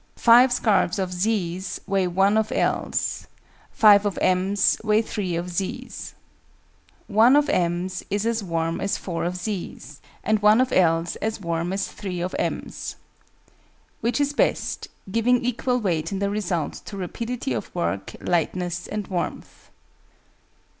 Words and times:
Five 0.17 0.51
scarves 0.51 0.97
of 0.97 1.13
Z's 1.13 1.79
weigh 1.85 2.07
one 2.07 2.35
of 2.35 2.51
L's; 2.51 3.27
5 3.69 4.07
of 4.07 4.17
M's 4.19 4.81
weigh 4.83 5.03
3 5.03 5.35
of 5.35 5.49
Z's. 5.51 6.15
One 7.05 7.35
of 7.35 7.47
M's 7.49 8.03
is 8.09 8.25
as 8.25 8.43
warm 8.43 8.81
as 8.81 8.97
4 8.97 9.25
of 9.25 9.35
Z's: 9.37 10.01
and 10.23 10.41
one 10.41 10.59
of 10.59 10.73
L's 10.73 11.17
as 11.17 11.39
warm 11.39 11.71
as 11.71 11.87
3 11.87 12.19
of 12.21 12.33
M's. 12.39 12.95
Which 13.99 14.19
is 14.19 14.33
best, 14.33 14.87
giving 15.11 15.45
equal 15.45 15.79
weight 15.79 16.11
in 16.11 16.17
the 16.17 16.31
result 16.31 16.73
to 16.85 16.97
rapidity 16.97 17.53
of 17.53 17.69
work, 17.75 18.15
lightness, 18.21 18.87
and 18.87 19.05
warmth? 19.05 19.69